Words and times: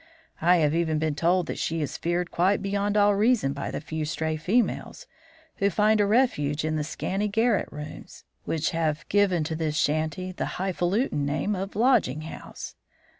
I 0.41 0.55
have 0.55 0.73
even 0.73 0.97
been 0.97 1.13
told 1.13 1.45
that 1.45 1.59
she 1.59 1.79
is 1.79 1.95
feared 1.95 2.31
quite 2.31 2.59
beyond 2.63 2.97
all 2.97 3.13
reason 3.13 3.53
by 3.53 3.69
the 3.69 3.79
few 3.79 4.03
stray 4.03 4.35
females 4.35 5.05
who 5.57 5.69
find 5.69 6.01
a 6.01 6.07
refuge 6.07 6.65
in 6.65 6.75
the 6.75 6.83
scanty 6.83 7.27
garret 7.27 7.69
rooms, 7.71 8.23
which 8.43 8.71
have 8.71 9.07
given 9.09 9.43
to 9.43 9.55
this 9.55 9.77
shanty 9.77 10.31
the 10.31 10.47
highfalutin 10.57 11.23
name 11.23 11.55
of 11.55 11.75
lodging 11.75 12.21
house. 12.21 12.73